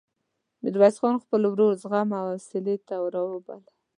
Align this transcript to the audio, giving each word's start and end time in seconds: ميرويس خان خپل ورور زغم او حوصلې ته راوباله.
ميرويس 0.61 0.95
خان 1.01 1.15
خپل 1.23 1.41
ورور 1.47 1.73
زغم 1.83 2.09
او 2.19 2.25
حوصلې 2.31 2.75
ته 2.87 2.95
راوباله. 3.13 3.71